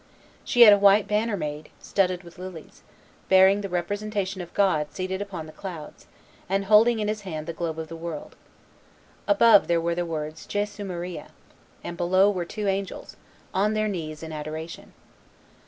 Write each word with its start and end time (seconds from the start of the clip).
She 0.43 0.61
had 0.61 0.73
a 0.73 0.79
white 0.79 1.07
banner 1.07 1.37
made, 1.37 1.69
studded 1.79 2.23
with 2.23 2.39
lilies, 2.39 2.81
bearing 3.29 3.61
the 3.61 3.69
representation 3.69 4.41
of 4.41 4.51
God 4.55 4.91
seated 4.95 5.21
upon 5.21 5.45
the 5.45 5.51
clouds, 5.51 6.07
and 6.49 6.65
holding 6.65 6.97
in 6.97 7.07
His 7.07 7.21
hand 7.21 7.45
the 7.45 7.53
globe 7.53 7.77
of 7.77 7.87
the 7.87 7.95
world. 7.95 8.35
Above 9.27 9.69
were 9.69 9.93
the 9.93 10.03
words 10.03 10.47
"Jesu 10.47 10.83
Maria," 10.83 11.27
and 11.83 11.97
below 11.97 12.31
were 12.31 12.45
two 12.45 12.67
angels, 12.67 13.15
on 13.53 13.75
their 13.75 13.87
knees 13.87 14.23
in 14.23 14.31
adoration. 14.31 14.93